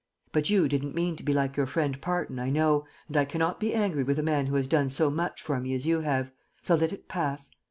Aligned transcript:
But 0.31 0.49
you 0.49 0.67
didn't 0.67 0.95
mean 0.95 1.15
to 1.17 1.23
be 1.23 1.31
like 1.31 1.55
your 1.55 1.67
friend 1.67 2.01
Parton, 2.01 2.39
I 2.39 2.49
know, 2.49 2.87
and 3.07 3.15
I 3.17 3.23
cannot 3.23 3.59
be 3.59 3.71
angry 3.75 4.01
with 4.01 4.17
a 4.17 4.23
man 4.23 4.47
who 4.47 4.55
has 4.55 4.65
done 4.65 4.89
so 4.89 5.11
much 5.11 5.43
for 5.43 5.59
me 5.59 5.75
as 5.75 5.85
you 5.85 5.99
have 5.99 6.31
so 6.63 6.73
let 6.73 6.91
it 6.91 7.07
pass. 7.07 7.51